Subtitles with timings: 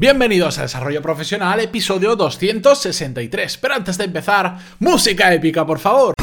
[0.00, 3.58] Bienvenidos a Desarrollo Profesional, episodio 263.
[3.58, 6.14] Pero antes de empezar, música épica, por favor.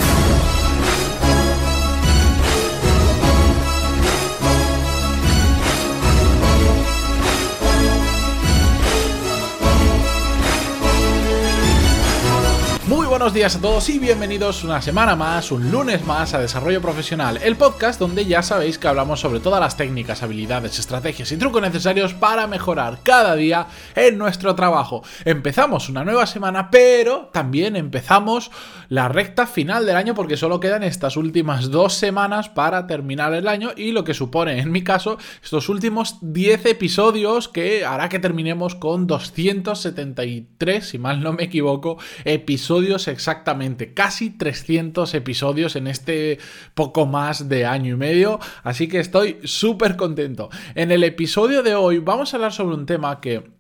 [13.28, 17.38] Buenos días a todos y bienvenidos una semana más, un lunes más a Desarrollo Profesional,
[17.44, 21.62] el podcast donde ya sabéis que hablamos sobre todas las técnicas, habilidades, estrategias y trucos
[21.62, 23.68] necesarios para mejorar cada día
[23.98, 25.04] en nuestro trabajo.
[25.26, 28.50] Empezamos una nueva semana, pero también empezamos
[28.88, 33.50] la recta final del año porque solo quedan estas últimas dos semanas para terminar el
[33.50, 38.20] año y lo que supone, en mi caso, estos últimos 10 episodios que hará que
[38.20, 46.38] terminemos con 273, si mal no me equivoco, episodios exactamente, casi 300 episodios en este
[46.75, 50.49] poco más de año y medio, así que estoy súper contento.
[50.75, 53.56] En el episodio de hoy vamos a hablar sobre un tema que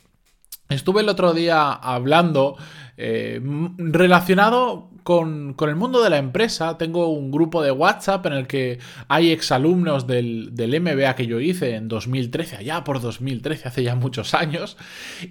[0.69, 2.57] estuve el otro día hablando
[2.97, 3.39] eh,
[3.77, 6.77] relacionado con, el mundo de la empresa.
[6.77, 11.39] Tengo un grupo de WhatsApp en el que hay exalumnos del, del MBA que yo
[11.39, 14.75] hice en 2013, allá por 2013, hace ya muchos años.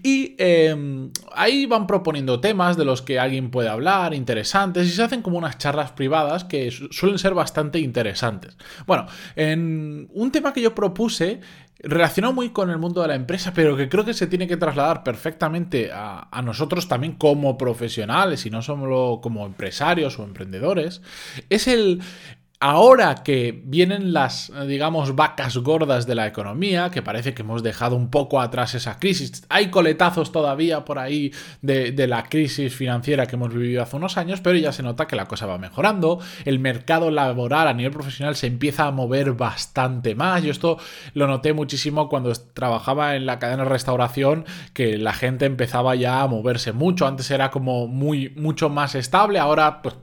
[0.03, 5.03] Y em, ahí van proponiendo temas de los que alguien puede hablar, interesantes, y se
[5.03, 8.57] hacen como unas charlas privadas que suelen ser bastante interesantes.
[8.87, 11.41] Bueno, en un tema que yo propuse
[11.81, 14.57] relacionado muy con el mundo de la empresa, pero que creo que se tiene que
[14.57, 21.03] trasladar perfectamente a, nosotros también como profesionales y no solo como empresarios o emprendedores,
[21.51, 22.01] es el,
[22.59, 27.97] Ahora que vienen las, digamos, vacas gordas de la economía, que parece que hemos dejado
[27.97, 33.37] un poco atrás esa crisis, hay coletazos todavía por ahí de, la crisis financiera que
[33.37, 36.59] hemos vivido hace unos años, pero ya se nota que la cosa va mejorando, el
[36.59, 40.79] mercado laboral a nivel profesional se empieza a mover bastante más, yo esto
[41.13, 46.23] lo noté muchísimo cuando trabajaba en la cadena de restauración, que la gente empezaba ya
[46.23, 49.97] a moverse mucho, antes era como muy, mucho más estable, ahora pues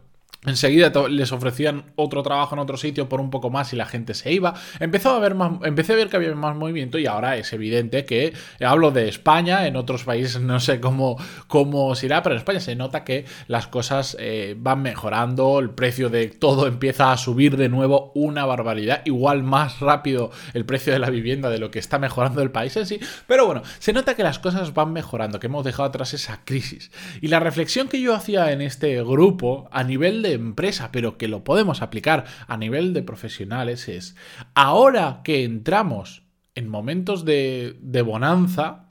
[0.46, 4.14] Enseguida les ofrecían otro trabajo en otro sitio por un poco más y la gente
[4.14, 4.54] se iba.
[4.80, 8.04] Empezó a ver más, empecé a ver que había más movimiento y ahora es evidente
[8.04, 11.18] que hablo de España, en otros países no sé cómo,
[11.48, 15.70] cómo se irá, pero en España se nota que las cosas eh, van mejorando, el
[15.70, 20.92] precio de todo empieza a subir de nuevo una barbaridad, igual más rápido el precio
[20.92, 23.94] de la vivienda de lo que está mejorando el país en sí, pero bueno, se
[23.94, 26.92] nota que las cosas van mejorando, que hemos dejado atrás esa crisis.
[27.22, 31.28] Y la reflexión que yo hacía en este grupo a nivel de empresa, pero que
[31.28, 34.16] lo podemos aplicar a nivel de profesionales, es
[34.54, 36.24] ahora que entramos
[36.56, 38.90] en momentos de, de bonanza,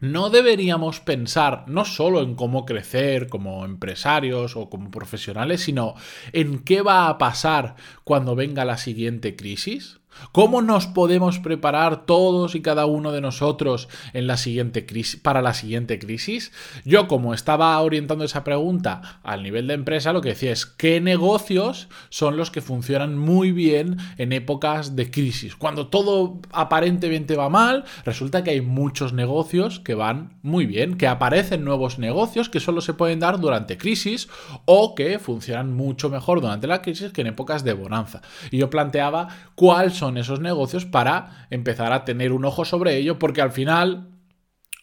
[0.00, 5.94] no deberíamos pensar no solo en cómo crecer como empresarios o como profesionales, sino
[6.32, 7.74] en qué va a pasar
[8.04, 10.00] cuando venga la siguiente crisis.
[10.32, 15.42] ¿Cómo nos podemos preparar todos y cada uno de nosotros en la siguiente crisis, para
[15.42, 16.52] la siguiente crisis?
[16.84, 21.00] Yo, como estaba orientando esa pregunta al nivel de empresa, lo que decía es qué
[21.00, 25.56] negocios son los que funcionan muy bien en épocas de crisis.
[25.56, 31.06] Cuando todo aparentemente va mal, resulta que hay muchos negocios que van muy bien, que
[31.06, 34.28] aparecen nuevos negocios que solo se pueden dar durante crisis
[34.64, 38.22] o que funcionan mucho mejor durante la crisis que en épocas de bonanza.
[38.50, 43.18] Y yo planteaba cuál son esos negocios para empezar a tener un ojo sobre ello,
[43.18, 44.08] porque al final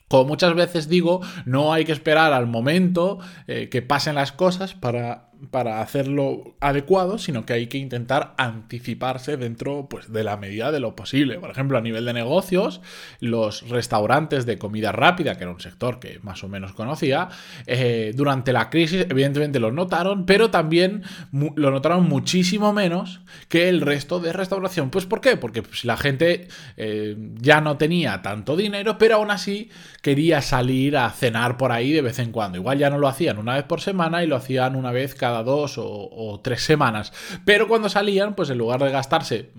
[0.08, 4.76] como muchas veces digo, no hay que esperar al momento eh, que pasen las cosas
[4.76, 10.72] para para hacerlo adecuado, sino que hay que intentar anticiparse dentro pues, de la medida
[10.72, 11.40] de lo posible.
[11.40, 12.82] Por ejemplo, a nivel de negocios,
[13.20, 17.30] los restaurantes de comida rápida, que era un sector que más o menos conocía,
[17.68, 23.82] eh, durante la crisis evidentemente lo notaron, pero también lo notaron muchísimo menos que el
[23.82, 24.90] resto de restauración.
[24.90, 25.38] Pues ¿por qué?
[25.38, 26.48] Porque pues, la gente
[26.78, 29.70] eh, ya no tenía tanto dinero, pero aún así
[30.02, 32.58] quería salir a cenar por ahí de vez en cuando.
[32.58, 35.25] Igual ya no lo hacían una vez por semana y lo hacían una vez cada
[35.32, 37.14] dos o, tres semanas.
[37.46, 39.52] Pero cuando salían, pues en lugar de gastarse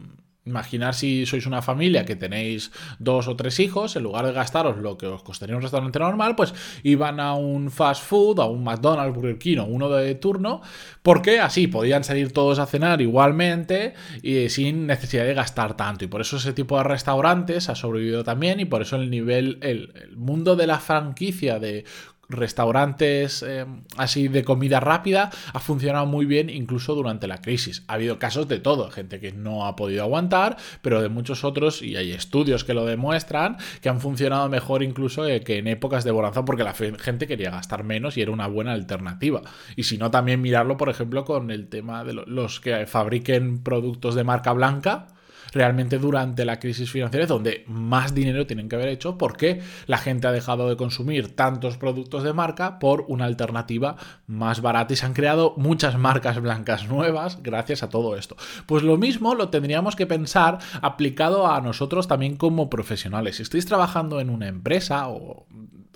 [0.47, 4.79] Imaginar si sois una familia que tenéis dos o tres hijos, en lugar de gastaros
[4.79, 6.55] lo que os costaría un restaurante normal, pues
[6.85, 10.63] iban a un fast food, a un McDonald's, Burger King o uno de turno,
[11.03, 16.05] porque así podían salir todos a cenar igualmente y sin necesidad de gastar tanto.
[16.05, 19.59] Y por eso ese tipo de restaurantes ha sobrevivido también y por eso el nivel,
[19.63, 21.85] el mundo de la franquicia de
[22.29, 27.85] restaurantes eh, así de comida rápida ha funcionado muy bien incluso durante la crisis.
[27.89, 31.83] Ha habido casos de todo, gente que no ha podido aguantar, pero de muchos otros,
[31.83, 36.05] y hay estudios que lo demuestran, que han funcionado mejor incluso eh, que en épocas
[36.05, 39.43] de bonanza porque la gente quería gastar menos y era una buena alternativa.
[39.77, 44.15] Y si no, también mirarlo, por ejemplo, con el tema de los que fabriquen productos
[44.15, 45.09] de marca blanca
[45.53, 49.99] realmente durante la crisis financiera es donde más dinero tienen que haber hecho porque la
[49.99, 53.97] gente ha dejado de consumir tantos productos de marca por una alternativa
[54.27, 58.37] más barata y se han creado muchas marcas blancas nuevas gracias a todo esto.
[58.67, 63.37] Pues lo mismo lo tendríamos que pensar aplicado a nosotros también como profesionales.
[63.37, 65.47] Si estáis trabajando en una empresa o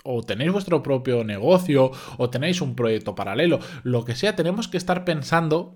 [0.02, 4.78] o tenéis vuestro propio negocio o tenéis un proyecto paralelo, lo que sea, tenemos que
[4.78, 5.74] estar pensando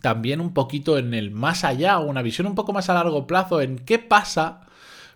[0.00, 3.60] también un poquito en el más allá, una visión un poco más a largo plazo,
[3.60, 4.62] en qué pasa,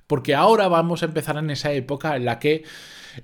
[0.07, 2.65] porque ahora vamos a empezar en esa época en la que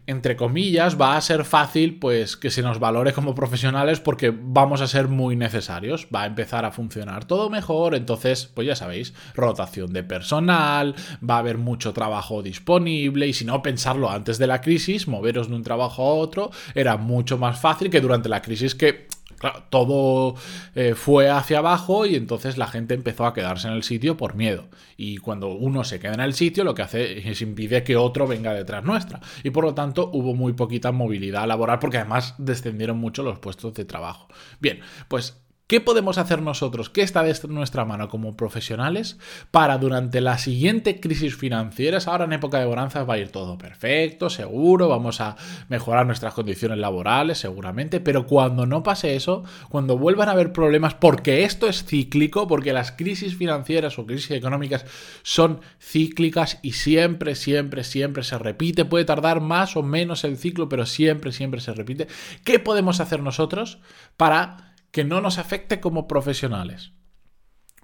[0.06, 4.80] entre comillas, va a ser fácil pues que se nos valore como profesionales porque vamos
[4.80, 9.14] a ser muy necesarios, va a empezar a funcionar todo mejor, entonces, pues ya sabéis,
[9.34, 10.94] rotación de personal,
[11.28, 15.48] va a haber mucho trabajo disponible y si no pensarlo antes de la crisis, moveros
[15.48, 19.08] de un trabajo a otro era mucho más fácil que durante la crisis que
[19.40, 20.34] Claro, todo
[20.74, 24.34] eh, fue hacia abajo y entonces la gente empezó a quedarse en el sitio por
[24.34, 24.68] miedo.
[24.98, 28.26] Y cuando uno se queda en el sitio, lo que hace es impide que otro
[28.26, 29.18] venga detrás nuestra.
[29.42, 33.72] Y por lo tanto hubo muy poquita movilidad laboral porque además descendieron mucho los puestos
[33.72, 34.28] de trabajo.
[34.60, 35.40] Bien, pues
[35.70, 36.90] ¿Qué podemos hacer nosotros?
[36.90, 39.20] ¿Qué está de nuestra mano como profesionales
[39.52, 43.56] para durante la siguiente crisis financiera, ahora en época de bonanzas va a ir todo
[43.56, 45.36] perfecto, seguro, vamos a
[45.68, 50.94] mejorar nuestras condiciones laborales seguramente, pero cuando no pase eso, cuando vuelvan a haber problemas,
[50.94, 54.84] porque esto es cíclico, porque las crisis financieras o crisis económicas
[55.22, 60.68] son cíclicas y siempre, siempre, siempre se repite, puede tardar más o menos el ciclo,
[60.68, 62.08] pero siempre, siempre se repite,
[62.42, 63.78] ¿qué podemos hacer nosotros
[64.16, 66.92] para que no nos afecte como profesionales?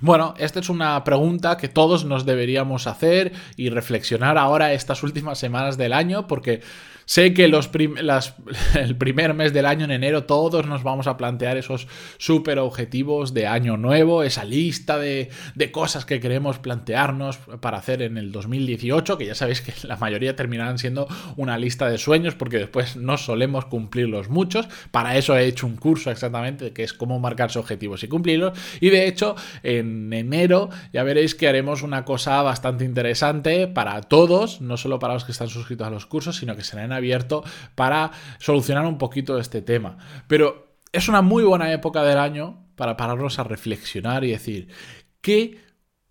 [0.03, 5.39] Bueno, esta es una pregunta que todos nos deberíamos hacer y reflexionar ahora estas últimas
[5.39, 6.61] semanas del año porque
[7.07, 7.71] Sé que los
[8.75, 11.87] el primer mes del año, en enero, todos nos vamos a plantear esos
[12.19, 15.31] super objetivos de año nuevo, esa lista de,
[15.71, 20.35] cosas que queremos plantearnos para hacer en el 2018, que ya sabéis que la mayoría
[20.35, 21.07] terminarán siendo
[21.37, 24.69] una lista de sueños porque después no solemos cumplirlos muchos.
[24.91, 28.59] Para eso he hecho un curso exactamente que es cómo marcarse objetivos y cumplirlos.
[28.81, 34.61] Y de hecho, en enero ya veréis que haremos una cosa bastante interesante para todos,
[34.61, 37.45] no solo para los que están suscritos a los cursos, sino que será en abierto
[37.75, 39.99] para solucionar un poquito este tema.
[40.29, 44.69] Pero es una muy buena época del año para pararnos a reflexionar y decir,
[45.21, 45.61] ¿qué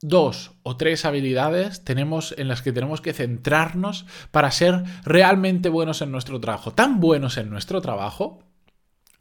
[0.01, 6.01] dos o tres habilidades tenemos en las que tenemos que centrarnos para ser realmente buenos
[6.01, 6.71] en nuestro trabajo?
[6.71, 8.43] Tan buenos en nuestro trabajo,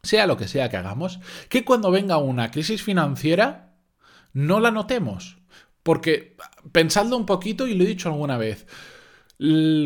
[0.02, 3.73] sea lo que sea que hagamos, que cuando venga una crisis financiera
[4.34, 5.38] no la notemos.
[5.82, 6.36] Porque
[6.72, 8.66] pensadlo un poquito y lo he dicho alguna vez,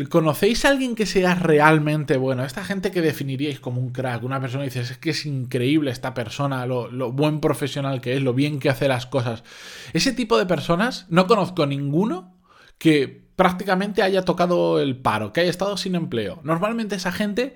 [0.09, 2.45] ¿Conocéis a alguien que sea realmente bueno?
[2.45, 5.89] Esta gente que definiríais como un crack, una persona que dices, es que es increíble
[5.89, 9.43] esta persona, lo, lo, buen profesional que es, lo bien que hace las cosas.
[9.91, 12.37] Ese tipo de personas, no conozco ninguno
[12.77, 16.41] que prácticamente haya tocado el paro, que haya estado sin empleo.
[16.43, 17.55] Normalmente esa gente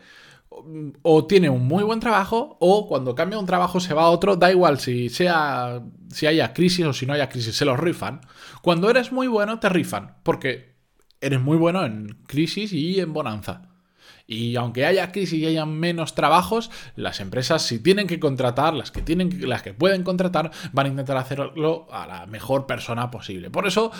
[1.01, 4.35] o tiene un muy buen trabajo o cuando cambia un trabajo se va a otro,
[4.35, 8.21] da igual si sea si haya crisis o si no haya crisis, se los rifan.
[8.61, 10.75] Cuando eres muy bueno te rifan, porque
[11.21, 13.69] eres muy bueno en crisis y en bonanza.
[14.25, 18.91] Y aunque haya crisis y haya menos trabajos, las empresas si tienen que contratar, las
[18.91, 23.49] que tienen, las que pueden contratar, van a intentar hacerlo a la mejor persona posible.
[23.49, 23.91] Por eso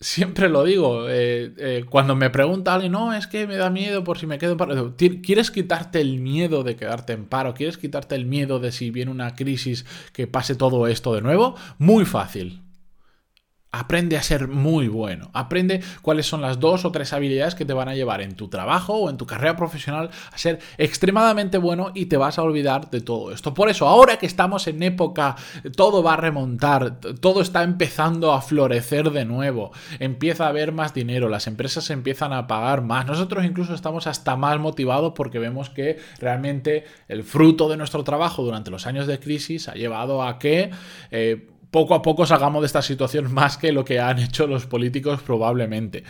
[0.00, 4.02] siempre lo digo, eh, eh, cuando me pregunta alguien, no, es que me da miedo
[4.02, 4.96] por si me quedo en paro.
[4.96, 7.54] ¿Quieres quitarte el miedo de quedarte en paro?
[7.54, 11.54] ¿Quieres quitarte el miedo de si viene una crisis que pase todo esto de nuevo?
[11.78, 12.62] Muy fácil.
[13.72, 15.30] Aprende a ser muy bueno.
[15.32, 18.48] Aprende cuáles son las dos o tres habilidades que te van a llevar en tu
[18.48, 22.90] trabajo o en tu carrera profesional a ser extremadamente bueno y te vas a olvidar
[22.90, 23.54] de todo esto.
[23.54, 25.36] Por eso, ahora que estamos en época,
[25.76, 30.92] todo va a remontar, todo está empezando a florecer de nuevo, empieza a haber más
[30.92, 33.06] dinero, las empresas empiezan a pagar más.
[33.06, 38.42] Nosotros incluso estamos hasta más motivados porque vemos que realmente el fruto de nuestro trabajo
[38.42, 40.70] durante los años de crisis ha llevado a que...
[41.12, 44.66] Eh, poco a poco salgamos de esta situación más que lo que han hecho los
[44.66, 46.04] políticos probablemente.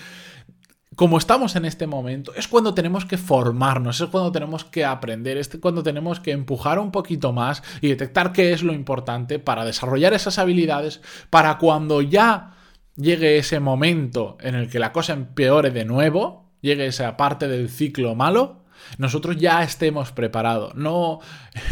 [0.97, 5.39] Como estamos en este momento, es cuando tenemos que formarnos, es cuando tenemos que aprender,
[5.39, 9.65] es cuando tenemos que empujar un poquito más y detectar qué es lo importante para
[9.65, 11.01] desarrollar esas habilidades,
[11.31, 12.57] para cuando ya
[12.97, 17.71] llegue ese momento en el que la cosa empeore de nuevo, llegue esa parte del
[17.71, 18.60] ciclo malo,
[18.99, 20.75] nosotros ya estemos preparados.
[20.75, 21.21] No,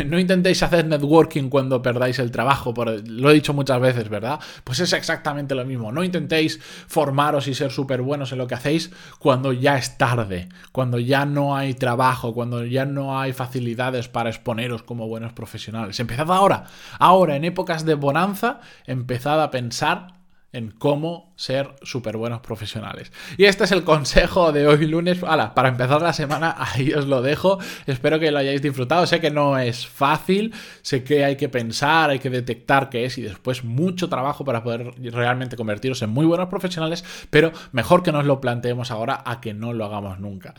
[0.07, 2.75] no intentéis hacer networking cuando perdáis el trabajo,
[3.07, 4.41] lo he dicho muchas veces, ¿verdad?
[4.65, 5.93] Pues es exactamente lo mismo.
[5.93, 10.49] No intentéis formaros y ser súper buenos en lo que hacéis cuando ya es tarde,
[10.73, 16.01] cuando ya no hay trabajo, cuando ya no hay facilidades para exponeros como buenos profesionales.
[16.01, 16.65] Empezad ahora,
[16.99, 20.18] ahora en épocas de bonanza, empezad a pensar
[20.53, 23.13] en cómo ser súper buenos profesionales.
[23.37, 25.23] Y este es el consejo de hoy lunes.
[25.23, 27.59] Hala, para empezar la semana, ahí os lo dejo.
[27.87, 29.07] Espero que lo hayáis disfrutado.
[29.07, 33.19] Sé que no es fácil, sé que hay que pensar, hay que detectar qué es
[33.19, 38.13] y después mucho trabajo para poder realmente convertiros en muy buenos profesionales, pero mejor que
[38.13, 40.55] nos lo planteemos ahora a que no lo hagamos nunca.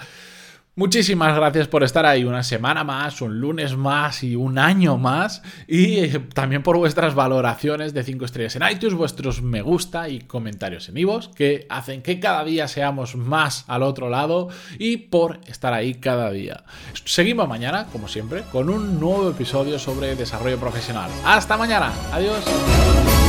[0.79, 5.41] Muchísimas gracias por estar ahí una semana más, un lunes más y un año más.
[5.67, 10.21] Y eh, también por vuestras valoraciones de 5 estrellas en iTunes, vuestros me gusta y
[10.21, 15.41] comentarios en vivos que hacen que cada día seamos más al otro lado y por
[15.47, 16.63] estar ahí cada día.
[17.03, 21.11] Seguimos mañana, como siempre, con un nuevo episodio sobre desarrollo profesional.
[21.25, 21.91] Hasta mañana.
[22.13, 23.28] Adiós.